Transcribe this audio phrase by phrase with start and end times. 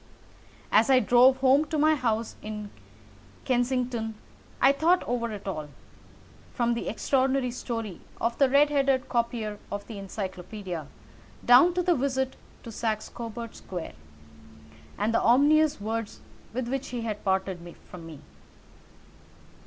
[0.71, 2.71] As I drove home to my house in
[3.45, 4.15] Kensington
[4.59, 5.69] I thought over it all,
[6.55, 10.87] from the extraordinary story of the red headed copier of the Encyclopædia
[11.45, 13.93] down to the visit to Saxe Coburg Square,
[14.97, 16.19] and the ominous words
[16.51, 18.21] with which he had parted from me.